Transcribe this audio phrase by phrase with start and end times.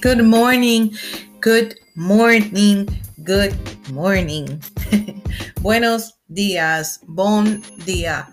[0.00, 0.96] Good morning,
[1.40, 2.88] good morning,
[3.22, 3.54] good
[3.92, 4.62] morning.
[5.60, 8.26] Buenos días, bon dia.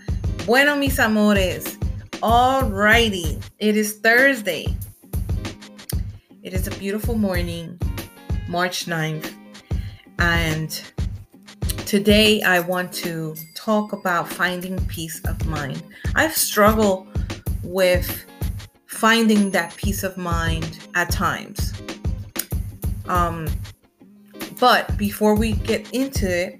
[0.45, 1.77] Bueno, mis amores.
[2.21, 4.67] Alrighty, it is Thursday.
[6.41, 7.77] It is a beautiful morning,
[8.47, 9.33] March 9th.
[10.19, 10.71] And
[11.85, 15.83] today I want to talk about finding peace of mind.
[16.15, 17.09] I've struggled
[17.61, 18.25] with
[18.97, 21.71] finding that peace of mind at times.
[23.07, 23.47] Um,
[24.59, 26.59] but before we get into it,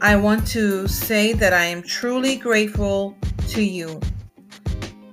[0.00, 3.16] I want to say that I am truly grateful
[3.50, 4.00] to you.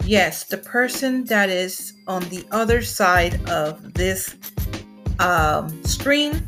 [0.05, 4.35] Yes, the person that is on the other side of this
[5.19, 6.47] um, screen.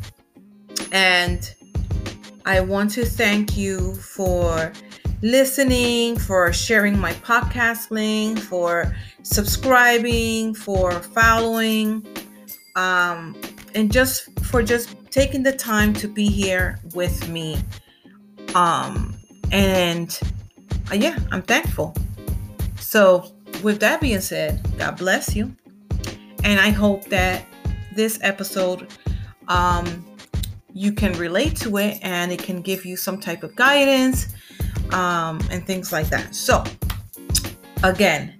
[0.90, 1.48] And
[2.44, 4.72] I want to thank you for
[5.22, 12.06] listening, for sharing my podcast link, for subscribing, for following,
[12.76, 13.36] um,
[13.74, 17.58] and just for just taking the time to be here with me.
[18.54, 19.16] Um,
[19.50, 20.18] and
[20.90, 21.94] uh, yeah, I'm thankful.
[22.78, 25.54] So, with that being said, God bless you.
[26.44, 27.44] And I hope that
[27.94, 28.88] this episode,
[29.48, 30.04] um,
[30.72, 34.28] you can relate to it and it can give you some type of guidance
[34.92, 36.34] um, and things like that.
[36.34, 36.64] So,
[37.82, 38.34] again,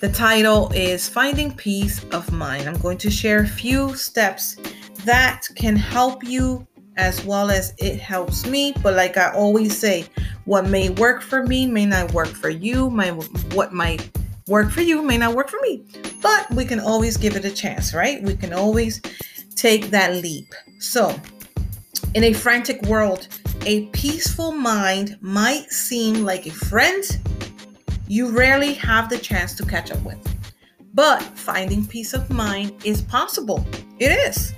[0.00, 2.68] the title is Finding Peace of Mind.
[2.68, 4.56] I'm going to share a few steps
[5.04, 8.74] that can help you as well as it helps me.
[8.82, 10.06] But like I always say,
[10.44, 12.90] what may work for me may not work for you.
[12.90, 14.10] My what might
[14.48, 15.84] work for you may not work for me.
[16.22, 18.22] But we can always give it a chance, right?
[18.22, 19.00] We can always
[19.54, 20.54] take that leap.
[20.78, 21.14] So,
[22.14, 23.28] in a frantic world,
[23.64, 27.04] a peaceful mind might seem like a friend
[28.08, 30.18] you rarely have the chance to catch up with.
[30.94, 33.66] But finding peace of mind is possible.
[33.98, 34.54] It is.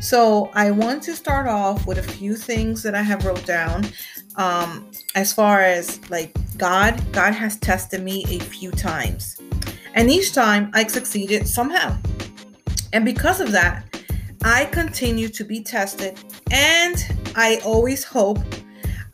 [0.00, 3.86] So I want to start off with a few things that I have wrote down.
[4.36, 9.38] Um, as far as like God, God has tested me a few times.
[9.94, 11.98] And each time I succeeded somehow.
[12.92, 13.84] And because of that,
[14.42, 16.18] I continue to be tested
[16.50, 16.96] and
[17.34, 18.38] I always hope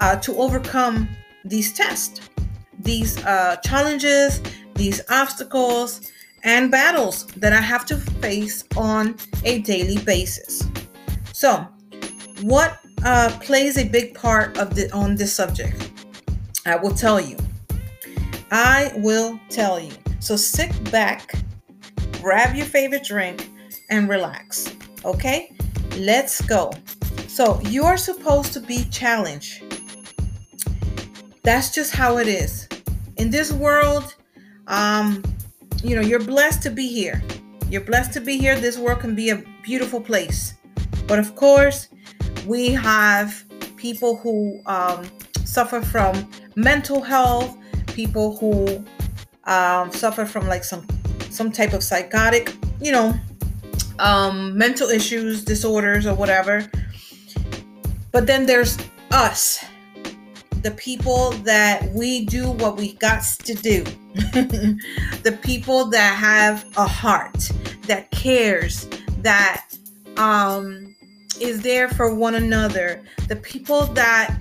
[0.00, 1.08] uh, to overcome
[1.44, 2.20] these tests,
[2.78, 4.40] these uh, challenges,
[4.74, 6.10] these obstacles,
[6.44, 10.68] and battles that I have to face on a daily basis.
[11.32, 11.66] So,
[12.42, 15.90] what uh, plays a big part of the on this subject?
[16.66, 17.36] I will tell you.
[18.50, 19.92] I will tell you.
[20.20, 21.32] So sit back,
[22.20, 23.48] grab your favorite drink,
[23.90, 24.74] and relax.
[25.04, 25.56] Okay,
[25.96, 26.72] let's go.
[27.38, 29.62] So you are supposed to be challenged.
[31.44, 32.68] That's just how it is.
[33.16, 34.16] In this world,
[34.66, 35.22] um,
[35.84, 37.22] you know, you're blessed to be here.
[37.70, 38.58] You're blessed to be here.
[38.58, 40.54] This world can be a beautiful place.
[41.06, 41.86] But of course,
[42.44, 43.44] we have
[43.76, 45.06] people who um,
[45.44, 47.56] suffer from mental health,
[47.86, 48.84] people who
[49.44, 50.84] um, suffer from like some
[51.30, 53.14] some type of psychotic, you know,
[54.00, 56.68] um, mental issues, disorders, or whatever.
[58.12, 58.78] But then there's
[59.10, 59.64] us,
[60.62, 66.86] the people that we do what we got to do, the people that have a
[66.86, 67.50] heart
[67.86, 68.88] that cares,
[69.18, 69.66] that
[70.16, 70.94] um,
[71.40, 74.36] is there for one another, the people that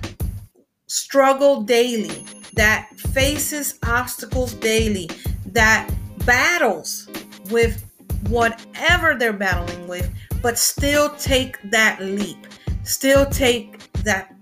[0.86, 2.24] struggle daily,
[2.54, 5.08] that faces obstacles daily,
[5.46, 5.88] that
[6.24, 7.08] battles
[7.50, 7.84] with
[8.28, 10.10] whatever they're battling with,
[10.42, 12.46] but still take that leap
[12.88, 14.34] still take that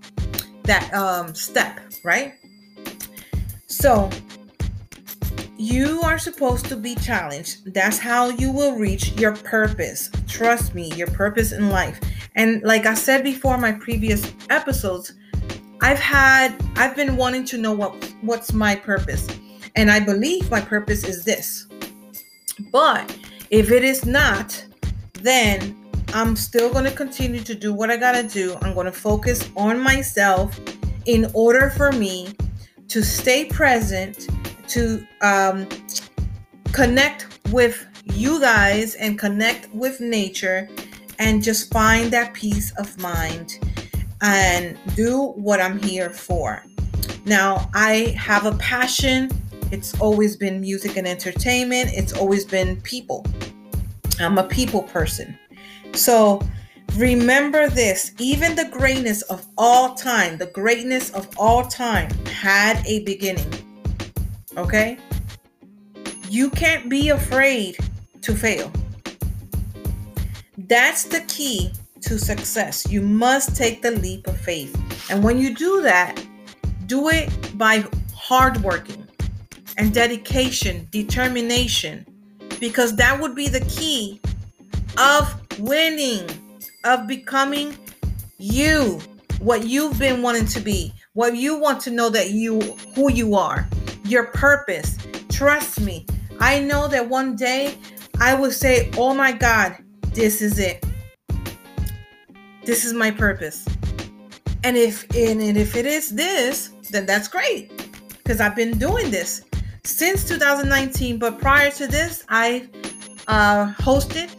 [0.63, 2.33] that um step, right?
[3.67, 4.09] So
[5.57, 7.73] you are supposed to be challenged.
[7.73, 10.09] That's how you will reach your purpose.
[10.27, 11.99] Trust me, your purpose in life.
[12.35, 15.13] And like I said before my previous episodes,
[15.81, 17.91] I've had I've been wanting to know what
[18.21, 19.27] what's my purpose.
[19.75, 21.67] And I believe my purpose is this.
[22.71, 23.15] But
[23.49, 24.65] if it is not,
[25.13, 25.75] then
[26.13, 28.57] I'm still going to continue to do what I got to do.
[28.61, 30.59] I'm going to focus on myself
[31.05, 32.35] in order for me
[32.87, 34.27] to stay present,
[34.69, 35.67] to um,
[36.71, 40.69] connect with you guys and connect with nature
[41.19, 43.59] and just find that peace of mind
[44.21, 46.63] and do what I'm here for.
[47.25, 49.29] Now, I have a passion.
[49.71, 53.25] It's always been music and entertainment, it's always been people.
[54.19, 55.37] I'm a people person.
[55.97, 56.41] So
[56.95, 63.03] remember this even the greatness of all time, the greatness of all time had a
[63.03, 63.51] beginning.
[64.55, 64.99] Okay?
[66.29, 67.77] You can't be afraid
[68.21, 68.71] to fail.
[70.57, 71.71] That's the key
[72.01, 72.85] to success.
[72.89, 74.75] You must take the leap of faith.
[75.09, 76.23] And when you do that,
[76.85, 77.83] do it by
[78.15, 79.07] hard working
[79.77, 82.05] and dedication, determination,
[82.59, 84.19] because that would be the key
[84.97, 86.29] of winning,
[86.83, 87.77] of becoming
[88.37, 88.99] you,
[89.39, 92.61] what you've been wanting to be, what you want to know that you
[92.95, 93.67] who you are,
[94.05, 94.97] your purpose.
[95.29, 96.05] Trust me.
[96.39, 97.77] I know that one day
[98.19, 99.77] I will say, "Oh my God,
[100.13, 100.85] this is it.
[102.63, 103.65] This is my purpose."
[104.63, 107.71] And if and if it is this, then that's great
[108.17, 109.43] because I've been doing this
[109.83, 111.19] since 2019.
[111.19, 112.67] But prior to this, I
[113.27, 114.29] uh, hosted,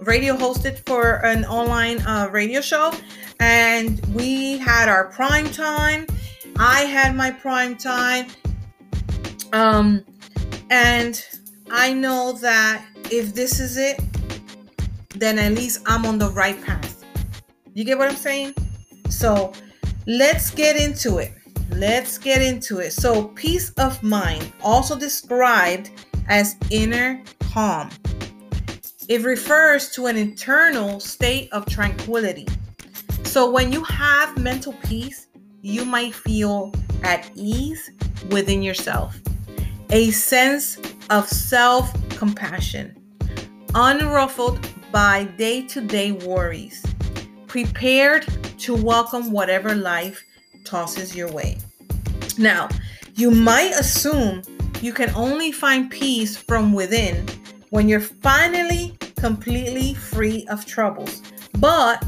[0.00, 2.92] radio hosted for an online uh, radio show,
[3.38, 6.06] and we had our prime time.
[6.58, 8.26] I had my prime time.
[9.52, 10.04] Um,
[10.70, 11.24] and
[11.70, 14.00] I know that if this is it,
[15.16, 17.04] then at least I'm on the right path.
[17.74, 18.54] You get what I'm saying?
[19.08, 19.52] So
[20.06, 21.32] let's get into it.
[21.70, 22.92] Let's get into it.
[22.92, 25.90] So, peace of mind, also described
[26.28, 27.90] as inner calm,
[29.10, 32.46] it refers to an internal state of tranquility.
[33.24, 35.26] So, when you have mental peace,
[35.62, 36.72] you might feel
[37.02, 37.90] at ease
[38.30, 39.20] within yourself,
[39.90, 40.78] a sense
[41.10, 42.96] of self compassion,
[43.74, 46.86] unruffled by day to day worries,
[47.48, 48.28] prepared
[48.58, 50.24] to welcome whatever life
[50.64, 51.58] tosses your way.
[52.38, 52.68] Now,
[53.16, 54.42] you might assume
[54.80, 57.26] you can only find peace from within
[57.70, 61.22] when you're finally completely free of troubles.
[61.58, 62.04] But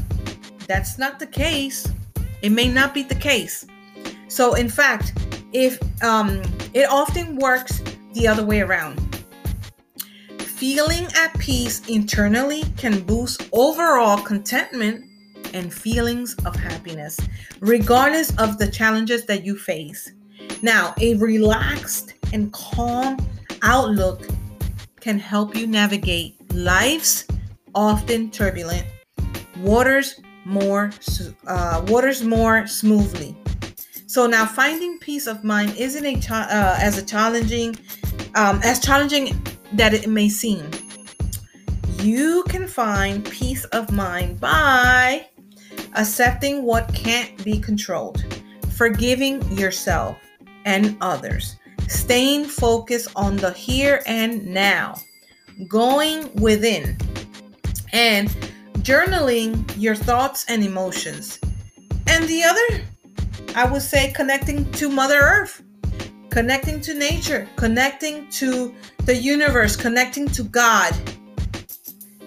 [0.67, 1.87] that's not the case.
[2.41, 3.65] It may not be the case.
[4.27, 5.13] So, in fact,
[5.53, 6.41] if um,
[6.73, 7.81] it often works
[8.13, 8.99] the other way around.
[10.39, 15.05] Feeling at peace internally can boost overall contentment
[15.53, 17.19] and feelings of happiness,
[17.59, 20.11] regardless of the challenges that you face.
[20.61, 23.17] Now, a relaxed and calm
[23.61, 24.27] outlook
[24.99, 27.25] can help you navigate life's
[27.75, 28.85] often turbulent
[29.59, 30.91] waters more
[31.47, 33.35] uh, waters more smoothly.
[34.07, 37.75] So now, finding peace of mind isn't a uh, as a challenging
[38.35, 39.41] um, as challenging
[39.73, 40.69] that it may seem.
[41.99, 45.27] You can find peace of mind by
[45.95, 48.23] accepting what can't be controlled,
[48.75, 50.17] forgiving yourself
[50.65, 51.55] and others,
[51.87, 54.95] staying focused on the here and now,
[55.67, 56.97] going within,
[57.91, 58.29] and
[58.79, 61.39] journaling your thoughts and emotions.
[62.07, 62.83] And the other,
[63.55, 65.63] I would say, connecting to Mother Earth,
[66.29, 68.73] connecting to nature, connecting to
[69.05, 70.93] the universe, connecting to God.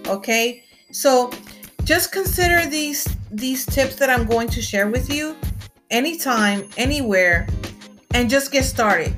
[0.06, 0.64] Okay?
[0.92, 1.32] So
[1.84, 5.36] just consider these these tips that I'm going to share with you
[5.90, 7.46] anytime, anywhere,
[8.14, 9.14] and just get started.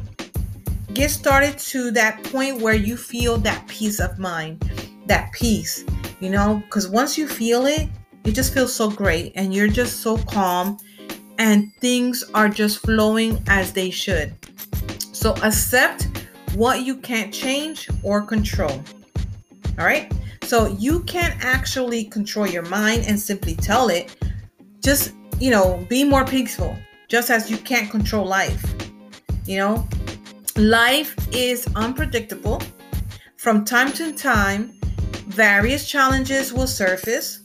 [0.98, 4.68] Get started to that point where you feel that peace of mind,
[5.06, 5.84] that peace,
[6.18, 7.88] you know, because once you feel it,
[8.24, 10.76] it just feels so great and you're just so calm
[11.38, 14.34] and things are just flowing as they should.
[15.12, 16.08] So accept
[16.56, 18.82] what you can't change or control.
[19.78, 20.12] All right.
[20.43, 24.17] So you can't actually control your mind and simply tell it,
[24.82, 26.76] just, you know, be more peaceful,
[27.06, 28.64] just as you can't control life.
[29.46, 29.88] You know,
[30.58, 32.60] life is unpredictable.
[33.36, 34.72] From time to time,
[35.29, 37.44] various challenges will surface,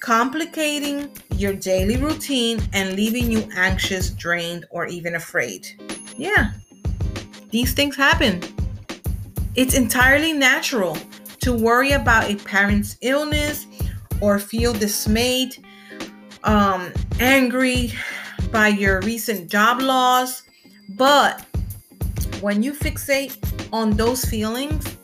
[0.00, 5.68] complicating your daily routine and leaving you anxious, drained, or even afraid.
[6.16, 6.50] Yeah,
[7.50, 8.42] these things happen.
[9.54, 10.98] It's entirely natural
[11.42, 13.66] to worry about a parent's illness
[14.20, 15.56] or feel dismayed,
[16.42, 17.92] um, angry
[18.50, 20.42] by your recent job loss.
[20.88, 21.46] But
[22.40, 23.36] when you fixate
[23.72, 24.96] on those feelings,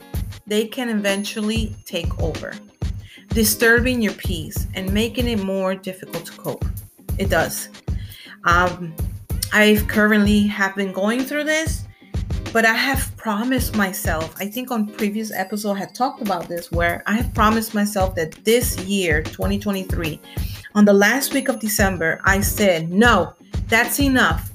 [0.46, 2.54] they can eventually take over,
[3.28, 6.64] disturbing your peace and making it more difficult to cope.
[7.18, 7.68] It does.
[8.44, 8.94] Um,
[9.52, 11.86] I've currently have been going through this
[12.56, 16.72] but I have promised myself, I think on previous episode I had talked about this
[16.72, 20.18] where I have promised myself that this year, 2023,
[20.74, 23.34] on the last week of December, I said, "No,
[23.68, 24.50] that's enough.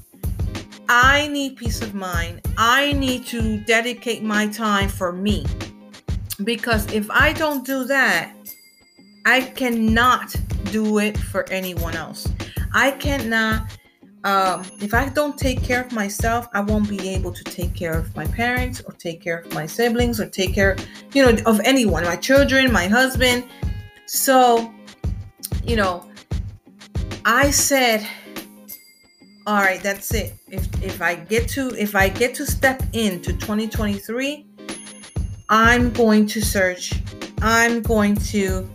[0.88, 2.40] I need peace of mind.
[2.56, 5.46] I need to dedicate my time for me."
[6.44, 8.34] Because if I don't do that,
[9.24, 10.34] I cannot
[10.72, 12.28] do it for anyone else.
[12.74, 13.70] I cannot
[14.24, 17.92] um, if I don't take care of myself, I won't be able to take care
[17.92, 20.76] of my parents or take care of my siblings or take care,
[21.12, 23.44] you know, of anyone, my children, my husband.
[24.06, 24.72] So,
[25.64, 26.08] you know,
[27.24, 28.06] I said,
[29.46, 30.34] all right, that's it.
[30.48, 34.46] If if I get to if I get to step into 2023,
[35.48, 36.92] I'm going to search.
[37.40, 38.68] I'm going to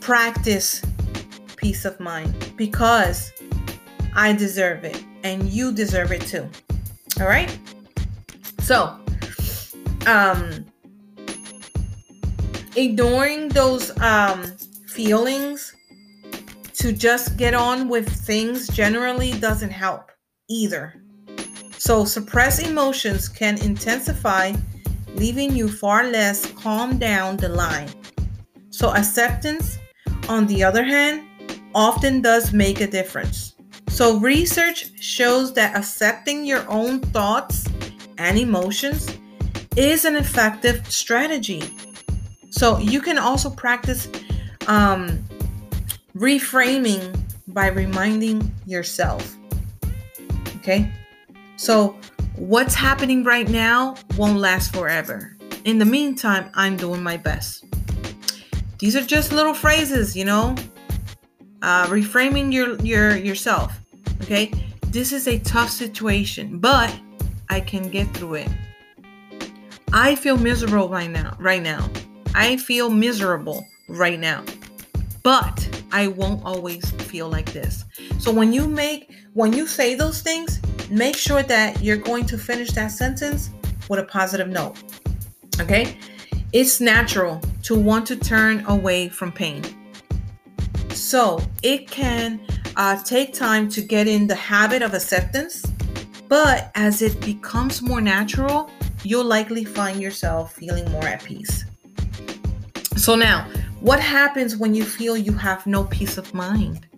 [0.00, 0.82] practice
[1.56, 3.32] peace of mind because
[4.14, 6.48] I deserve it and you deserve it too.
[7.18, 7.58] All right?
[8.60, 8.98] So,
[10.06, 10.66] um
[12.76, 14.44] ignoring those um
[14.86, 15.75] feelings
[16.76, 20.12] to just get on with things generally doesn't help
[20.48, 20.94] either.
[21.78, 24.52] So, suppressed emotions can intensify,
[25.14, 27.88] leaving you far less calm down the line.
[28.70, 29.78] So, acceptance,
[30.28, 31.26] on the other hand,
[31.74, 33.54] often does make a difference.
[33.88, 37.66] So, research shows that accepting your own thoughts
[38.18, 39.08] and emotions
[39.76, 41.62] is an effective strategy.
[42.50, 44.08] So, you can also practice
[44.66, 45.24] um,
[46.16, 47.18] reframing
[47.48, 49.36] by reminding yourself.
[50.56, 50.90] Okay?
[51.56, 51.96] So,
[52.36, 55.36] what's happening right now won't last forever.
[55.64, 57.64] In the meantime, I'm doing my best.
[58.78, 60.54] These are just little phrases, you know?
[61.62, 63.78] Uh, reframing your your yourself.
[64.22, 64.52] Okay?
[64.88, 66.94] This is a tough situation, but
[67.48, 68.48] I can get through it.
[69.92, 71.36] I feel miserable right now.
[71.38, 71.88] Right now.
[72.34, 74.44] I feel miserable right now.
[75.22, 77.86] But I won't always feel like this.
[78.18, 80.60] So when you make when you say those things,
[80.90, 83.48] make sure that you're going to finish that sentence
[83.88, 84.76] with a positive note.
[85.58, 85.96] Okay?
[86.52, 89.62] It's natural to want to turn away from pain.
[90.90, 92.42] So it can
[92.76, 95.64] uh, take time to get in the habit of acceptance,
[96.28, 98.70] but as it becomes more natural,
[99.02, 101.64] you'll likely find yourself feeling more at peace.
[102.96, 103.48] So now,
[103.86, 106.88] what happens when you feel you have no peace of mind?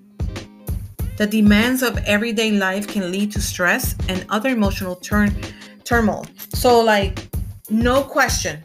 [1.18, 5.36] The demands of everyday life can lead to stress and other emotional turn
[5.84, 6.24] turmoil.
[6.54, 7.28] So like
[7.68, 8.64] no question,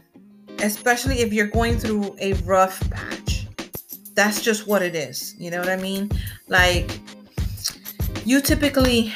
[0.60, 3.46] especially if you're going through a rough patch.
[4.14, 5.34] That's just what it is.
[5.38, 6.10] You know what I mean?
[6.48, 6.98] Like
[8.24, 9.12] you typically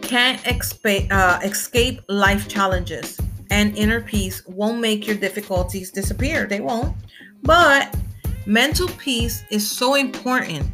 [0.00, 3.18] can't expa- uh, escape life challenges
[3.50, 6.46] and inner peace won't make your difficulties disappear.
[6.46, 6.94] They won't.
[7.42, 7.94] But
[8.46, 10.66] mental peace is so important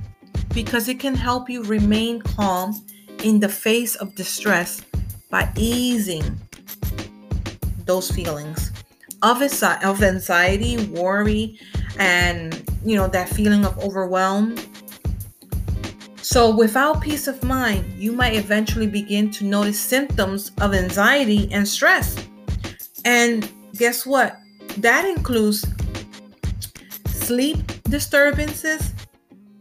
[0.54, 2.75] because it can help you remain calm
[3.23, 4.83] in the face of distress
[5.30, 6.40] by easing
[7.87, 8.73] those feelings
[9.23, 11.59] of, of anxiety, worry,
[11.99, 14.56] and you know that feeling of overwhelm.
[16.23, 21.66] So, without peace of mind, you might eventually begin to notice symptoms of anxiety and
[21.66, 22.16] stress.
[23.04, 24.38] And guess what?
[24.78, 25.64] That includes
[27.25, 28.93] sleep disturbances,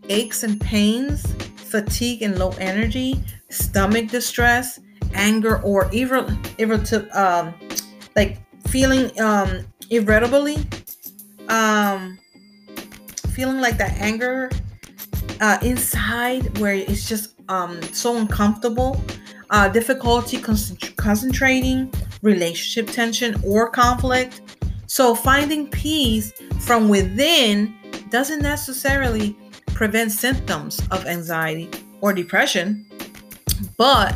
[0.10, 4.79] aches and pains, fatigue and low energy, stomach distress,
[5.13, 7.53] anger or irritable, um,
[8.15, 10.58] like feeling um, irritably,
[11.48, 12.20] um,
[13.32, 14.50] feeling like that anger
[15.39, 19.01] uh, inside where it's just um, so uncomfortable,
[19.51, 20.58] uh, difficulty con-
[20.98, 21.91] concentrating,
[22.22, 24.41] relationship tension or conflict.
[24.93, 27.73] So finding peace from within
[28.12, 29.35] doesn't necessarily
[29.73, 31.67] prevent symptoms of anxiety
[32.01, 32.85] or depression,
[33.75, 34.15] but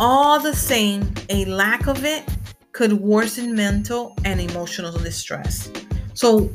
[0.00, 2.28] all the same, a lack of it
[2.72, 5.70] could worsen mental and emotional distress.
[6.14, 6.50] So,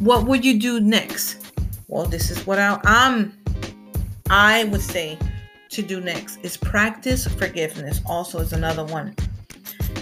[0.00, 1.50] what would you do next?
[1.88, 3.32] Well, this is what I, am
[4.28, 5.16] I would say
[5.70, 8.02] to do next is practice forgiveness.
[8.04, 9.14] Also, is another one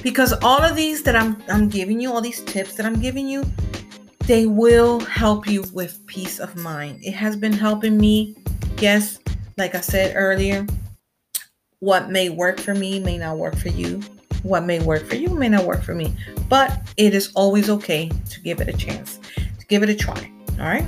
[0.02, 3.28] because all of these that I'm I'm giving you, all these tips that I'm giving
[3.28, 3.44] you,
[4.20, 7.00] they will help you with peace of mind.
[7.02, 8.36] It has been helping me.
[8.78, 9.18] Yes,
[9.56, 10.66] like I said earlier,
[11.80, 14.00] what may work for me may not work for you.
[14.42, 16.16] What may work for you may not work for me.
[16.48, 20.30] But it is always okay to give it a chance, to give it a try.
[20.58, 20.84] All right.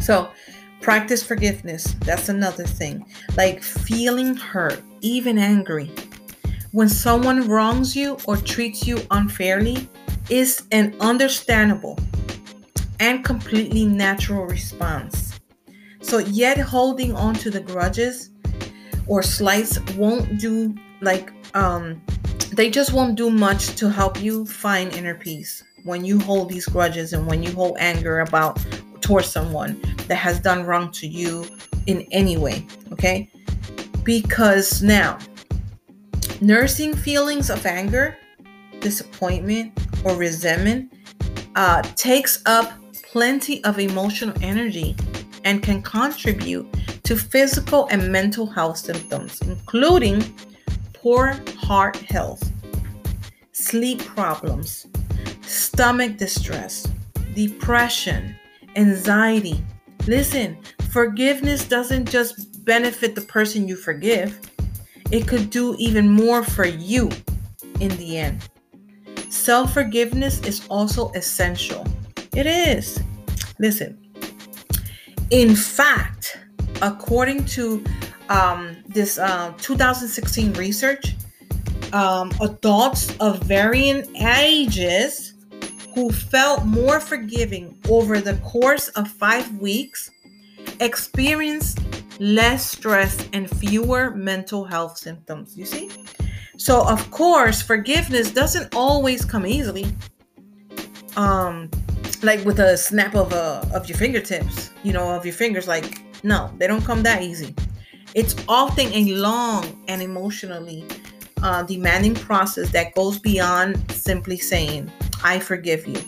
[0.00, 0.30] So,
[0.80, 1.94] practice forgiveness.
[2.00, 3.04] That's another thing.
[3.36, 5.90] Like feeling hurt, even angry.
[6.72, 9.86] When someone wrongs you or treats you unfairly,
[10.30, 11.98] is an understandable
[12.98, 15.38] and completely natural response.
[16.00, 18.30] So, yet holding on to the grudges
[19.06, 22.00] or slights won't do like, um,
[22.52, 26.64] they just won't do much to help you find inner peace when you hold these
[26.64, 28.58] grudges and when you hold anger about
[29.02, 31.44] towards someone that has done wrong to you
[31.86, 32.66] in any way.
[32.92, 33.30] Okay.
[34.04, 35.18] Because now,
[36.42, 38.16] nursing feelings of anger,
[38.80, 39.72] disappointment,
[40.04, 40.92] or resentment
[41.54, 42.72] uh, takes up
[43.12, 44.96] plenty of emotional energy
[45.44, 46.66] and can contribute
[47.04, 50.22] to physical and mental health symptoms, including
[50.92, 52.42] poor heart health,
[53.52, 54.86] sleep problems,
[55.42, 56.88] stomach distress,
[57.34, 58.34] depression,
[58.74, 59.62] anxiety.
[60.08, 60.58] Listen,
[60.90, 64.40] forgiveness doesn't just benefit the person you forgive,
[65.12, 67.10] it could do even more for you
[67.80, 68.48] in the end.
[69.28, 71.86] Self forgiveness is also essential.
[72.34, 73.00] It is.
[73.58, 73.98] Listen,
[75.30, 76.38] in fact,
[76.80, 77.84] according to
[78.30, 81.14] um, this uh, 2016 research,
[81.92, 85.34] um, adults of varying ages
[85.94, 90.10] who felt more forgiving over the course of five weeks
[90.80, 91.78] experienced
[92.22, 95.58] less stress and fewer mental health symptoms.
[95.58, 95.90] You see?
[96.56, 99.86] So, of course, forgiveness doesn't always come easily.
[101.16, 101.68] Um,
[102.22, 105.66] like with a snap of a of your fingertips, you know, of your fingers.
[105.66, 107.54] Like, no, they don't come that easy.
[108.14, 110.86] It's often a long and emotionally
[111.42, 114.92] uh, demanding process that goes beyond simply saying,
[115.24, 116.00] I forgive you.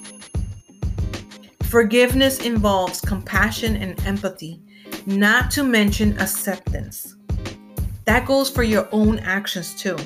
[1.65, 4.61] Forgiveness involves compassion and empathy,
[5.07, 7.17] not to mention acceptance.
[8.05, 9.97] That goes for your own actions too.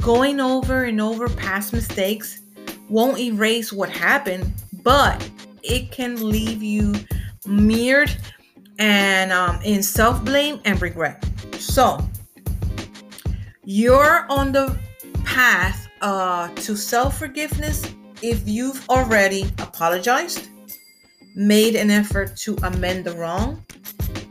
[0.00, 2.40] Going over and over past mistakes
[2.88, 5.28] won't erase what happened, but
[5.62, 6.94] it can leave you
[7.46, 8.14] mirrored
[8.78, 11.24] and um, in self blame and regret.
[11.58, 12.06] So,
[13.64, 14.78] you're on the
[15.24, 17.82] path uh, to self forgiveness
[18.22, 20.48] if you've already apologized,
[21.34, 23.64] made an effort to amend the wrong,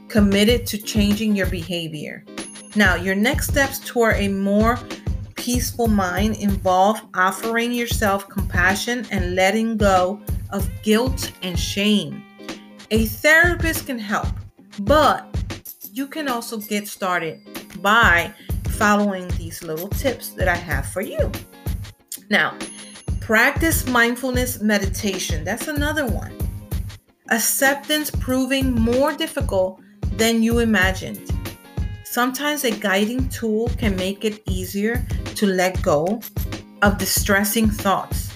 [0.08, 2.24] committed to changing your behavior.
[2.76, 4.80] Now, your next steps toward a more
[5.36, 12.24] peaceful mind involve offering yourself compassion and letting go of guilt and shame.
[12.92, 14.28] A therapist can help,
[14.80, 15.28] but
[15.92, 17.42] you can also get started
[17.82, 18.34] by
[18.70, 21.32] following these little tips that I have for you.
[22.30, 22.58] Now,
[23.20, 25.44] practice mindfulness meditation.
[25.44, 26.43] That's another one.
[27.30, 29.82] Acceptance proving more difficult
[30.18, 31.32] than you imagined.
[32.04, 35.06] Sometimes a guiding tool can make it easier
[35.36, 36.22] to let go
[36.82, 38.34] of distressing thoughts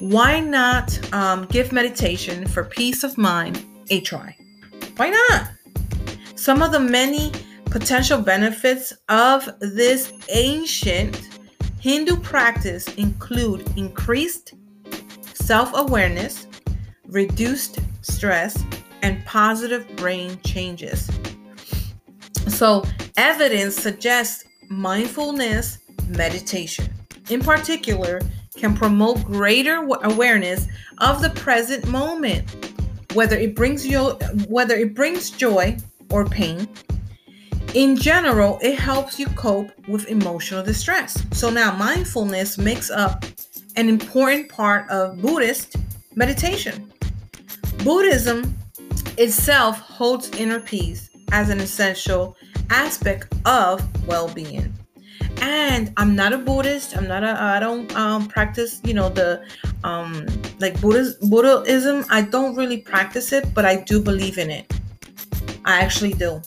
[0.00, 4.36] why not um, give meditation for peace of mind a try?
[4.96, 5.48] Why not?
[6.34, 7.32] Some of the many
[7.66, 11.28] potential benefits of this ancient
[11.80, 14.54] Hindu practice include increased
[15.32, 16.46] self awareness,
[17.14, 18.62] reduced stress,
[19.02, 21.10] and positive brain changes.
[22.48, 22.84] So,
[23.16, 26.92] evidence suggests mindfulness meditation,
[27.30, 28.20] in particular,
[28.56, 30.66] can promote greater awareness
[30.98, 32.50] of the present moment,
[33.14, 34.10] whether it brings you
[34.48, 35.76] whether it brings joy
[36.10, 36.68] or pain.
[37.74, 41.20] In general, it helps you cope with emotional distress.
[41.32, 43.24] So now mindfulness makes up
[43.76, 45.76] an important part of Buddhist
[46.14, 46.92] meditation.
[47.84, 48.58] Buddhism
[49.18, 52.34] itself holds inner peace as an essential
[52.70, 54.72] aspect of well-being.
[55.42, 56.96] And i'm not a buddhist.
[56.96, 59.44] I'm not a i don't um practice you know the
[59.84, 60.26] um
[60.60, 64.72] like buddhism buddhism i don't really practice it but i do believe in it.
[65.66, 66.40] I actually do.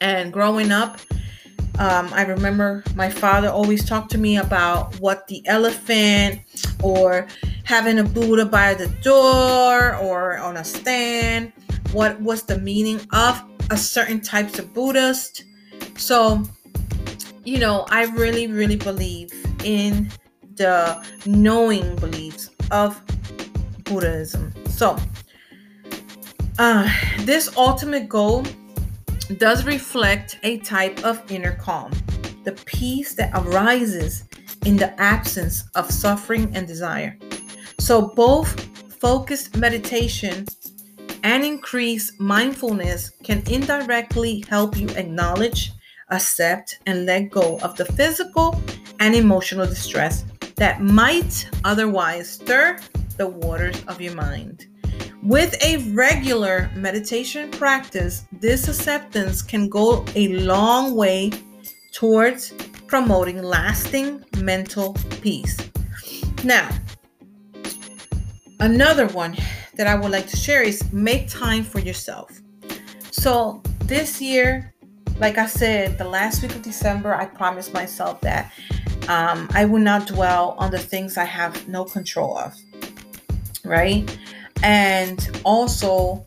[0.00, 1.00] And growing up
[1.78, 6.40] um, I remember my father always talked to me about what the elephant
[6.82, 7.28] or
[7.66, 11.52] having a Buddha by the door or on a stand,
[11.92, 15.44] what was the meaning of a certain types of Buddhist.
[15.96, 16.42] So
[17.46, 19.30] you know, I really, really believe
[19.64, 20.10] in
[20.56, 23.00] the knowing beliefs of
[23.84, 24.52] Buddhism.
[24.68, 24.96] So,
[26.58, 28.44] uh, this ultimate goal
[29.38, 31.92] does reflect a type of inner calm,
[32.42, 34.24] the peace that arises
[34.64, 37.16] in the absence of suffering and desire.
[37.86, 38.50] So, both
[38.98, 40.44] focused meditation
[41.22, 45.70] and increased mindfulness can indirectly help you acknowledge
[46.10, 48.60] accept, and let go of the physical
[48.98, 50.24] and emotional distress
[50.56, 52.76] that might otherwise stir
[53.18, 54.66] the waters of your mind.
[55.22, 61.30] With a regular meditation practice, this acceptance can go a long way
[61.92, 62.50] towards
[62.88, 65.56] promoting lasting mental peace.
[66.42, 66.68] Now,
[68.60, 69.36] another one
[69.74, 72.30] that I would like to share is make time for yourself.
[73.10, 74.74] So, this year,
[75.18, 78.52] like I said, the last week of December, I promised myself that
[79.08, 82.54] um, I would not dwell on the things I have no control of.
[83.64, 84.16] Right?
[84.62, 86.26] and also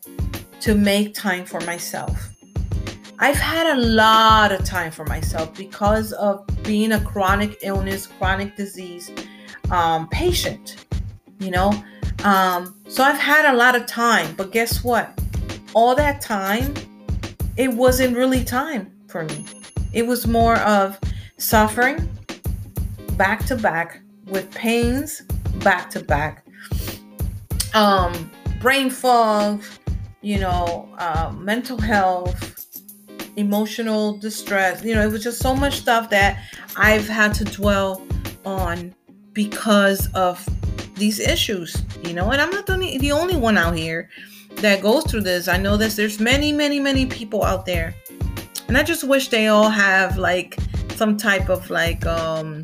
[0.62, 2.30] to make time for myself.
[3.20, 8.56] I've had a lot of time for myself because of being a chronic illness, chronic
[8.56, 9.12] disease
[9.72, 10.86] um, patient,
[11.40, 11.72] you know.
[12.24, 15.20] Um, so I've had a lot of time, but guess what?
[15.74, 16.74] All that time,
[17.58, 19.46] it wasn't really time for me.
[19.94, 21.00] It was more of
[21.38, 22.10] suffering
[23.18, 25.24] back to back with pains
[25.60, 26.46] back to back,
[27.74, 29.64] um, brain fog,
[30.22, 32.82] you know, uh, mental health,
[33.36, 34.84] emotional distress.
[34.84, 36.44] You know, it was just so much stuff that
[36.76, 38.06] I've had to dwell
[38.46, 38.94] on
[39.34, 40.46] because of
[41.00, 44.10] these issues, you know, and I'm not the only, one out here
[44.56, 45.48] that goes through this.
[45.48, 47.96] I know that there's many, many, many people out there.
[48.68, 50.58] And I just wish they all have like
[50.96, 52.64] some type of like um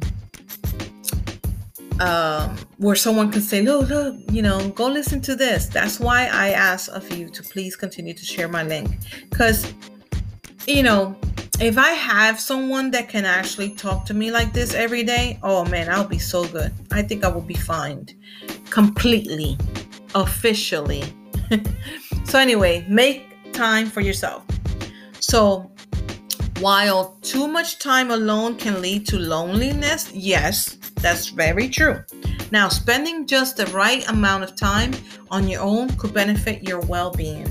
[2.00, 5.68] um where someone can say, no, look, you know, go listen to this.
[5.68, 8.90] That's why I ask of you to please continue to share my link.
[9.30, 9.74] Because,
[10.68, 11.16] you know,
[11.60, 15.64] if I have someone that can actually talk to me like this every day, oh
[15.66, 16.74] man, I'll be so good.
[16.92, 18.08] I think I will be fine
[18.70, 19.58] completely,
[20.16, 21.04] officially.
[22.26, 24.44] so, anyway, make time for yourself.
[25.20, 25.72] So,
[26.60, 32.04] while too much time alone can lead to loneliness, yes, that's very true.
[32.52, 34.94] Now, spending just the right amount of time
[35.32, 37.48] on your own could benefit your well being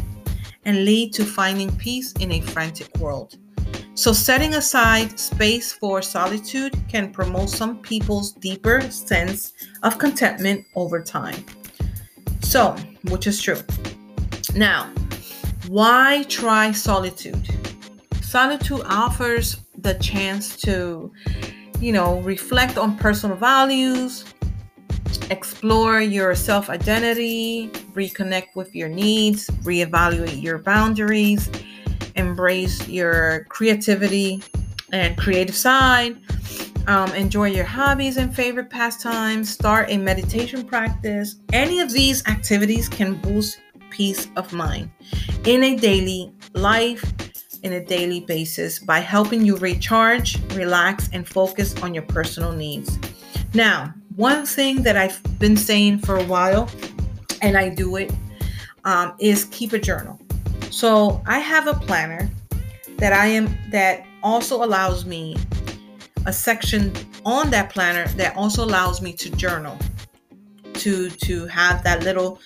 [0.66, 3.38] and lead to finding peace in a frantic world.
[3.96, 9.52] So, setting aside space for solitude can promote some people's deeper sense
[9.84, 11.44] of contentment over time.
[12.42, 12.74] So,
[13.08, 13.60] which is true.
[14.56, 14.92] Now,
[15.68, 17.48] why try solitude?
[18.20, 21.12] Solitude offers the chance to,
[21.78, 24.24] you know, reflect on personal values,
[25.30, 31.48] explore your self identity, reconnect with your needs, reevaluate your boundaries
[32.16, 34.42] embrace your creativity
[34.92, 36.16] and creative side.
[36.86, 39.50] Um, enjoy your hobbies and favorite pastimes.
[39.50, 41.36] Start a meditation practice.
[41.52, 43.58] Any of these activities can boost
[43.90, 44.90] peace of mind
[45.44, 47.12] in a daily life,
[47.62, 52.98] in a daily basis, by helping you recharge, relax, and focus on your personal needs.
[53.54, 56.68] Now, one thing that I've been saying for a while,
[57.40, 58.12] and I do it,
[58.84, 60.20] um, is keep a journal.
[60.74, 62.28] So I have a planner
[62.96, 65.36] that I am that also allows me
[66.26, 66.92] a section
[67.24, 69.78] on that planner that also allows me to journal
[70.74, 72.40] to to have that little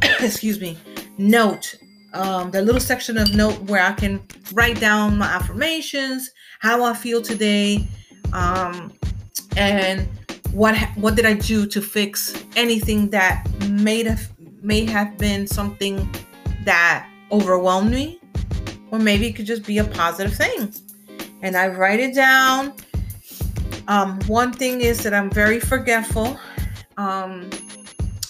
[0.20, 0.78] excuse me
[1.18, 1.74] note
[2.14, 6.94] um, the little section of note where I can write down my affirmations, how I
[6.94, 7.84] feel today,
[8.32, 8.92] um,
[9.56, 10.06] and
[10.52, 14.30] what what did I do to fix anything that may have
[14.62, 16.08] may have been something
[16.68, 18.20] that overwhelmed me,
[18.90, 20.70] or maybe it could just be a positive thing.
[21.40, 22.74] And I write it down.
[23.88, 26.38] Um, one thing is that I'm very forgetful
[26.98, 27.48] um,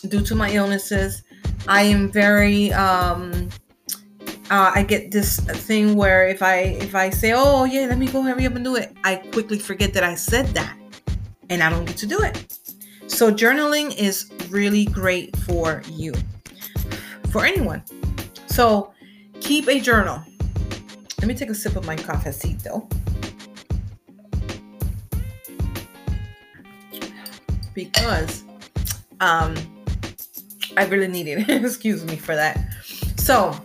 [0.07, 1.25] due to my illnesses.
[1.67, 3.49] I am very um,
[4.51, 8.07] uh, I get this thing where if I if I say, "Oh yeah, let me
[8.07, 10.77] go hurry up and do it," I quickly forget that I said that,
[11.51, 12.37] and I don't get to do it.
[13.09, 16.15] So journaling is really great for you,
[17.33, 17.83] for anyone.
[18.59, 18.93] So
[19.39, 20.21] keep a journal.
[21.21, 22.91] Let me take a sip of my cafecito.
[27.73, 28.43] Because
[29.21, 29.55] um,
[30.77, 31.49] I really need it.
[31.65, 32.59] Excuse me for that.
[33.17, 33.57] So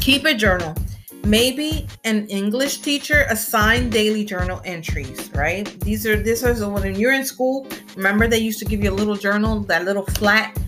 [0.00, 0.74] keep a journal.
[1.22, 5.66] Maybe an English teacher assigned daily journal entries, right?
[5.82, 7.64] These are this is when you're in school.
[7.94, 10.58] Remember they used to give you a little journal, that little flat.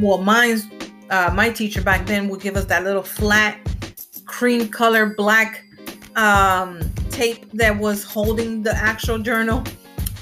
[0.00, 0.66] Well, mine's
[1.10, 3.58] uh, my teacher back then would give us that little flat
[4.26, 5.64] cream color black
[6.16, 9.58] um, tape that was holding the actual journal.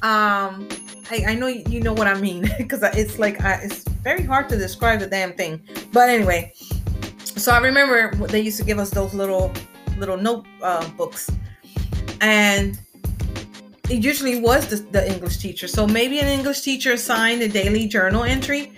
[0.03, 0.69] Um,
[1.11, 4.49] I, I know you know what I mean because it's like uh, it's very hard
[4.51, 5.61] to describe the damn thing.
[5.93, 6.53] But anyway,
[7.25, 9.53] so I remember they used to give us those little
[9.99, 10.89] little note uh,
[12.21, 12.79] and
[13.91, 15.69] it usually was the, the English teacher.
[15.69, 18.73] So maybe an English teacher assigned a daily journal entry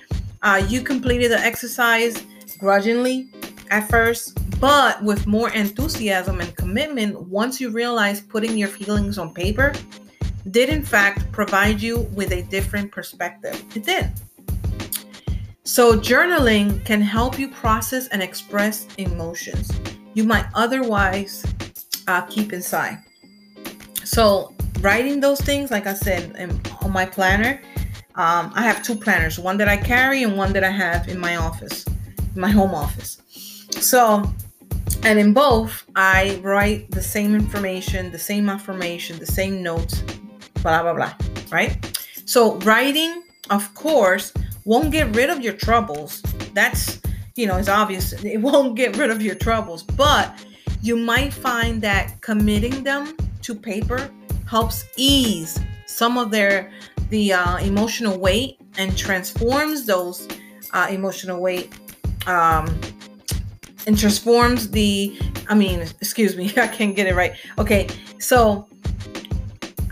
[0.45, 2.25] uh, you completed the exercise
[2.59, 3.29] grudgingly
[3.71, 9.35] at first, but with more enthusiasm and commitment once you realized putting your feelings on
[9.35, 9.73] paper
[10.51, 13.61] did, in fact, provide you with a different perspective.
[13.75, 14.13] It did.
[15.65, 19.73] So, journaling can help you process and express emotions
[20.15, 21.45] you might otherwise
[22.07, 22.99] uh, keep inside.
[24.05, 27.61] So, writing those things, like I said in, on my planner,
[28.17, 31.19] Um, I have two planners, one that I carry and one that I have in
[31.19, 31.85] my office,
[32.37, 33.21] my home office.
[33.81, 34.23] So,
[35.03, 40.03] and in both, I write the same information, the same affirmation, the same notes,
[40.63, 41.13] blah, blah, blah,
[41.51, 42.01] right?
[42.25, 44.33] So, writing, of course,
[44.65, 46.23] won't get rid of your troubles.
[46.53, 47.01] That's,
[47.35, 48.13] you know, it's obvious.
[48.25, 50.33] It won't get rid of your troubles, but
[50.83, 54.09] you might find that committing them to paper
[54.47, 56.73] helps ease some of their
[57.15, 60.27] the uh, emotional weight and transforms those
[60.73, 61.73] uh, emotional weight
[62.27, 62.67] um,
[63.87, 65.17] and transforms the
[65.49, 67.35] i mean excuse me i can't get it right.
[67.57, 67.87] Okay
[68.19, 68.67] so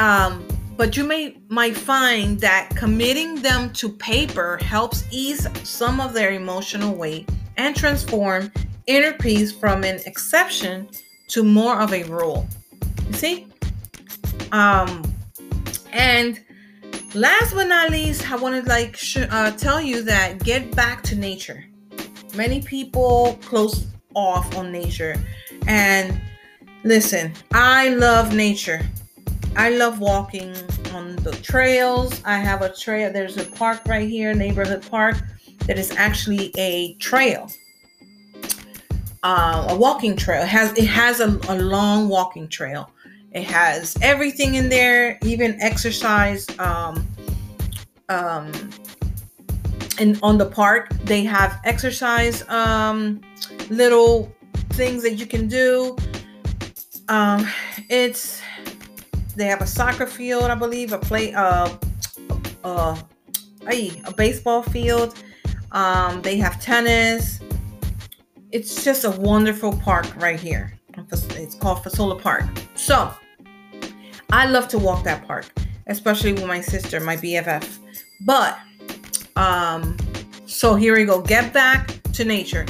[0.01, 0.45] um
[0.77, 6.33] but you may might find that committing them to paper helps ease some of their
[6.33, 8.51] emotional weight and transform
[8.89, 10.89] inner peace from an exception
[11.29, 12.49] to more of a rule.
[13.07, 13.47] You see?
[14.51, 15.05] Um
[15.93, 16.41] and
[17.15, 21.03] last but not least i want to like sh- uh, tell you that get back
[21.03, 21.65] to nature.
[22.35, 25.17] Many people close off on nature.
[25.67, 26.21] And
[26.85, 28.81] listen i love nature.
[29.55, 30.57] I love walking
[30.95, 32.23] on the trails.
[32.25, 35.17] I have a trail there's a park right here neighborhood park
[35.67, 37.51] that is actually a trail.
[39.23, 40.43] Uh, a walking trail.
[40.43, 42.91] It has it has a, a long walking trail
[43.35, 46.47] it has everything in there, even exercise.
[46.59, 47.07] Um,
[48.09, 48.53] um,
[49.99, 53.21] and on the park, they have exercise um,
[53.71, 54.33] little
[54.71, 55.97] things that you can do.
[57.09, 57.47] Um,
[57.89, 58.43] it's
[59.35, 61.75] they have a soccer field, I believe, a play, uh,
[62.65, 63.01] uh,
[63.67, 65.15] a baseball field.
[65.73, 67.41] Um, they have tennis.
[68.51, 70.79] It's just a wonderful park right here.
[71.11, 72.45] It's called Fasola Park.
[72.75, 73.11] So
[74.33, 75.47] I love to walk that park,
[75.89, 77.79] especially with my sister, my BFF.
[78.25, 78.59] But
[79.37, 79.97] um
[80.47, 81.21] so here we go.
[81.21, 82.65] Get back to nature.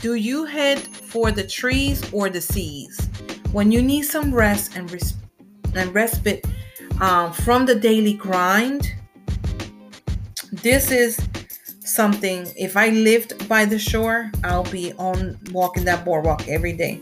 [0.00, 3.08] Do you head for the trees or the seas?
[3.52, 5.14] When you need some rest and res-
[5.74, 6.44] and respite
[7.00, 8.92] um, from the daily grind,
[10.52, 11.20] this is
[11.80, 12.46] something.
[12.56, 17.00] If I lived by the shore, I'll be on walking that boardwalk every day.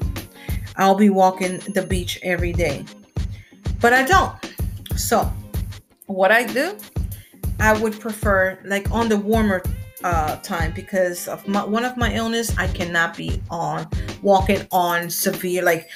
[0.76, 2.84] I'll be walking the beach every day
[3.82, 4.32] but I don't.
[4.96, 5.30] So,
[6.06, 6.76] what I do,
[7.58, 9.62] I would prefer like on the warmer
[10.04, 13.88] uh, time because of my, one of my illness, I cannot be on
[14.22, 15.88] walking on severe like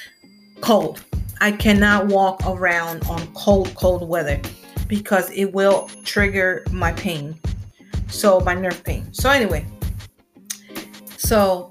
[0.61, 1.03] cold.
[1.39, 4.41] I cannot walk around on cold, cold weather
[4.87, 7.39] because it will trigger my pain.
[8.07, 9.13] So my nerve pain.
[9.13, 9.65] So anyway,
[11.17, 11.69] so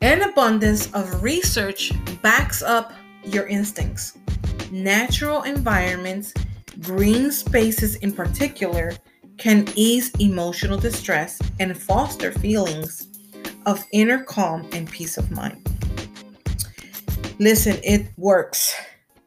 [0.00, 2.92] an abundance of research backs up
[3.24, 4.17] your instincts
[4.70, 6.32] natural environments,
[6.80, 8.92] green spaces in particular,
[9.38, 13.08] can ease emotional distress and foster feelings
[13.66, 15.64] of inner calm and peace of mind.
[17.38, 18.74] Listen, it works.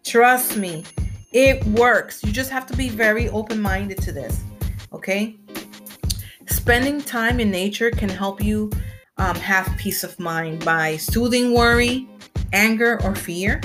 [0.04, 0.84] Trust me,
[1.32, 2.24] it works.
[2.24, 4.44] You just have to be very open minded to this,
[4.92, 5.38] okay?
[6.48, 8.70] Spending time in nature can help you
[9.18, 12.10] um, have peace of mind by soothing worry,
[12.52, 13.62] anger, or fear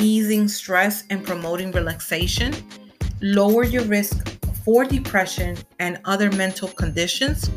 [0.00, 2.54] easing stress and promoting relaxation,
[3.20, 4.28] lower your risk
[4.64, 7.50] for depression and other mental conditions,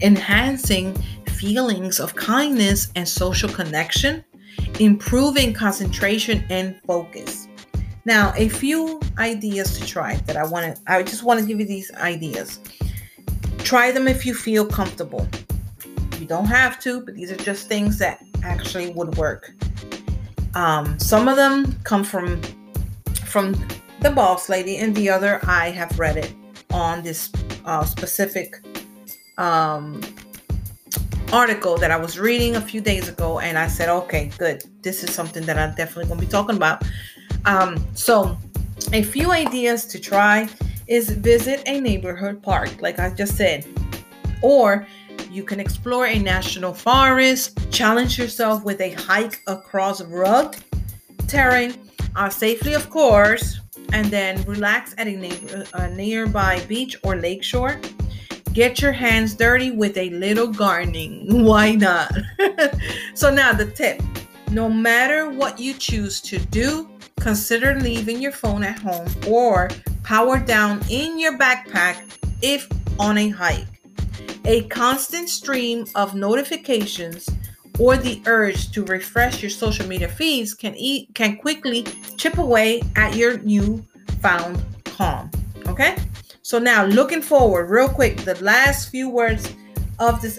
[0.00, 0.94] enhancing
[1.28, 4.24] feelings of kindness and social connection,
[4.80, 7.48] improving concentration and focus.
[8.06, 11.58] Now, a few ideas to try that I want to I just want to give
[11.58, 12.60] you these ideas.
[13.58, 15.26] Try them if you feel comfortable.
[16.18, 19.54] You don't have to, but these are just things that actually would work.
[20.54, 22.40] Um, some of them come from
[23.26, 23.54] from
[24.00, 26.32] the boss lady, and the other I have read it
[26.72, 27.32] on this
[27.64, 28.60] uh, specific
[29.38, 30.00] um,
[31.32, 34.64] article that I was reading a few days ago, and I said, okay, good.
[34.82, 36.82] This is something that I'm definitely going to be talking about.
[37.44, 38.36] Um, so,
[38.92, 40.48] a few ideas to try
[40.86, 43.66] is visit a neighborhood park, like I just said,
[44.42, 44.86] or
[45.34, 50.62] you can explore a national forest, challenge yourself with a hike across rugged
[51.26, 51.74] terrain,
[52.14, 53.58] uh, safely, of course,
[53.92, 57.80] and then relax at a, a nearby beach or lakeshore.
[58.52, 61.44] Get your hands dirty with a little gardening.
[61.44, 62.12] Why not?
[63.14, 64.00] so, now the tip
[64.50, 69.68] no matter what you choose to do, consider leaving your phone at home or
[70.04, 71.96] power down in your backpack
[72.40, 72.68] if
[73.00, 73.73] on a hike.
[74.46, 77.30] A constant stream of notifications
[77.78, 81.82] or the urge to refresh your social media feeds can eat can quickly
[82.18, 83.82] chip away at your new
[84.20, 85.30] found calm.
[85.66, 85.96] Okay?
[86.42, 89.50] So now looking forward, real quick, the last few words
[89.98, 90.38] of this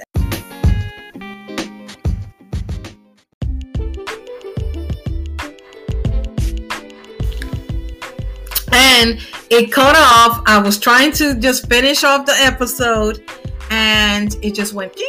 [8.71, 10.43] and it cut off.
[10.45, 13.23] I was trying to just finish off the episode
[13.69, 14.99] and it just went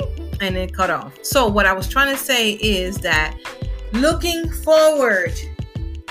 [0.40, 1.18] and it cut off.
[1.22, 3.36] So, what I was trying to say is that
[3.92, 5.32] looking forward,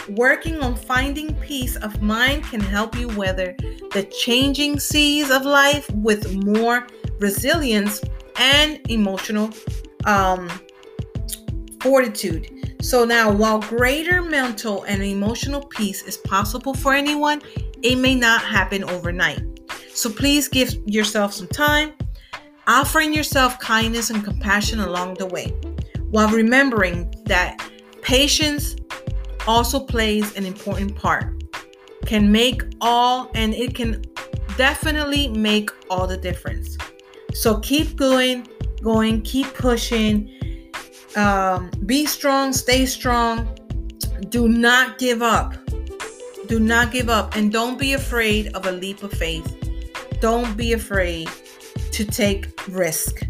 [0.10, 3.55] working on finding peace of mind can help you weather
[3.91, 6.88] the changing seas of life with more
[7.19, 8.01] resilience
[8.38, 9.49] and emotional
[10.05, 10.49] um,
[11.81, 12.77] fortitude.
[12.81, 17.41] So now, while greater mental and emotional peace is possible for anyone,
[17.81, 19.41] it may not happen overnight.
[19.93, 21.93] So please give yourself some time,
[22.67, 25.49] offering yourself kindness and compassion along the way,
[26.10, 27.69] while remembering that
[28.01, 28.75] patience
[29.47, 31.43] also plays an important part.
[32.06, 34.04] Can make all, and it can
[34.58, 36.78] definitely make all the difference.
[37.34, 38.47] So keep going,
[38.82, 40.32] going, keep pushing
[41.15, 43.58] um, be strong, stay strong.
[44.30, 45.56] Do not give up.
[46.47, 47.36] Do not give up.
[47.36, 49.49] And don't be afraid of a leap of faith.
[50.19, 51.30] Don't be afraid
[51.95, 53.25] to take risk.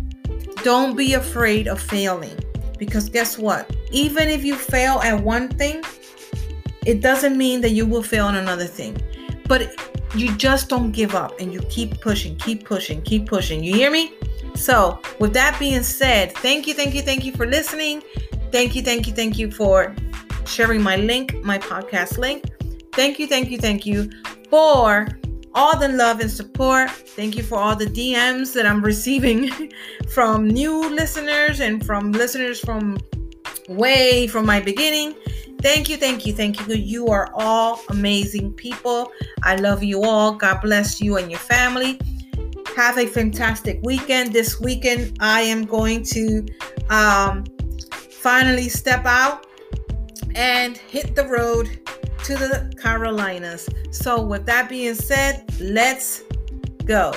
[0.64, 2.36] Don't be afraid of failing.
[2.80, 3.70] Because guess what?
[3.92, 5.84] Even if you fail at one thing,
[6.84, 8.98] it doesn't mean that you will fail on another thing.
[9.48, 9.72] But
[10.16, 13.64] you just don't give up and you keep pushing, keep pushing, keep pushing.
[13.64, 14.14] You hear me?
[14.56, 18.02] So, with that being said, thank you, thank you, thank you for listening.
[18.52, 19.96] Thank you, thank you, thank you for
[20.48, 22.46] sharing my link, my podcast link.
[22.94, 24.10] Thank you, thank you, thank you
[24.50, 25.08] for
[25.56, 26.92] all the love and support.
[26.92, 29.72] Thank you for all the DMs that I'm receiving
[30.10, 32.98] from new listeners and from listeners from
[33.70, 35.16] way from my beginning.
[35.62, 36.76] Thank you, thank you, thank you.
[36.76, 39.12] You are all amazing people.
[39.44, 40.34] I love you all.
[40.34, 42.00] God bless you and your family.
[42.76, 44.34] Have a fantastic weekend.
[44.34, 46.46] This weekend, I am going to
[46.90, 47.46] um,
[47.92, 49.48] finally step out
[50.36, 51.70] and hit the road
[52.26, 53.70] to the Carolinas.
[53.92, 56.24] So, with that being said, let's
[56.86, 57.14] go.